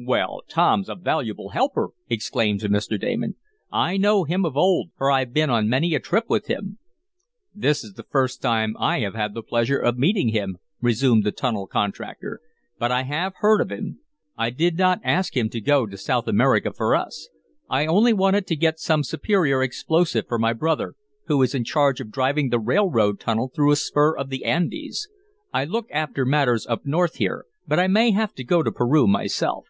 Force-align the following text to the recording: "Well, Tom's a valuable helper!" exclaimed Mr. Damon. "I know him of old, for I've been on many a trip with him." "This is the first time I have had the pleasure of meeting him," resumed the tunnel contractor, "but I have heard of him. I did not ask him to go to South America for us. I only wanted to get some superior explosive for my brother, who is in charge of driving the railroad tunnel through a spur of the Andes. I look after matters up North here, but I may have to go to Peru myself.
"Well, 0.00 0.42
Tom's 0.48 0.88
a 0.88 0.94
valuable 0.94 1.48
helper!" 1.48 1.88
exclaimed 2.08 2.60
Mr. 2.60 3.00
Damon. 3.00 3.34
"I 3.72 3.96
know 3.96 4.22
him 4.22 4.44
of 4.44 4.56
old, 4.56 4.90
for 4.96 5.10
I've 5.10 5.32
been 5.32 5.50
on 5.50 5.68
many 5.68 5.92
a 5.92 5.98
trip 5.98 6.26
with 6.28 6.46
him." 6.46 6.78
"This 7.52 7.82
is 7.82 7.94
the 7.94 8.04
first 8.08 8.40
time 8.40 8.76
I 8.78 9.00
have 9.00 9.14
had 9.16 9.34
the 9.34 9.42
pleasure 9.42 9.76
of 9.80 9.98
meeting 9.98 10.28
him," 10.28 10.58
resumed 10.80 11.24
the 11.24 11.32
tunnel 11.32 11.66
contractor, 11.66 12.38
"but 12.78 12.92
I 12.92 13.02
have 13.02 13.32
heard 13.38 13.60
of 13.60 13.72
him. 13.72 13.98
I 14.36 14.50
did 14.50 14.78
not 14.78 15.00
ask 15.02 15.36
him 15.36 15.48
to 15.48 15.60
go 15.60 15.84
to 15.84 15.96
South 15.98 16.28
America 16.28 16.72
for 16.72 16.94
us. 16.94 17.28
I 17.68 17.84
only 17.84 18.12
wanted 18.12 18.46
to 18.46 18.56
get 18.56 18.78
some 18.78 19.02
superior 19.02 19.64
explosive 19.64 20.28
for 20.28 20.38
my 20.38 20.52
brother, 20.52 20.94
who 21.26 21.42
is 21.42 21.56
in 21.56 21.64
charge 21.64 22.00
of 22.00 22.12
driving 22.12 22.50
the 22.50 22.60
railroad 22.60 23.18
tunnel 23.18 23.50
through 23.52 23.72
a 23.72 23.76
spur 23.76 24.16
of 24.16 24.28
the 24.28 24.44
Andes. 24.44 25.08
I 25.52 25.64
look 25.64 25.88
after 25.90 26.24
matters 26.24 26.68
up 26.68 26.86
North 26.86 27.16
here, 27.16 27.46
but 27.66 27.80
I 27.80 27.88
may 27.88 28.12
have 28.12 28.32
to 28.34 28.44
go 28.44 28.62
to 28.62 28.70
Peru 28.70 29.08
myself. 29.08 29.66